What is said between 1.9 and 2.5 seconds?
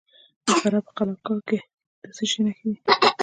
د څه شي